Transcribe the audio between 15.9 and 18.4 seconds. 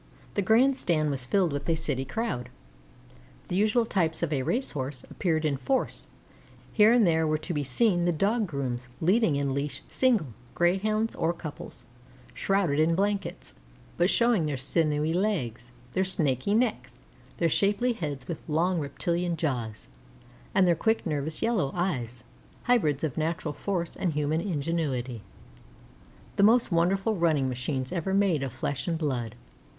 their snaky necks, their shapely heads with